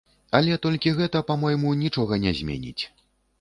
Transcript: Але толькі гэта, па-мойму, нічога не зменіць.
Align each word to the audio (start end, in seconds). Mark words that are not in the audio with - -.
Але 0.37 0.55
толькі 0.63 0.93
гэта, 0.99 1.21
па-мойму, 1.27 1.75
нічога 1.83 2.19
не 2.25 2.35
зменіць. 2.41 2.83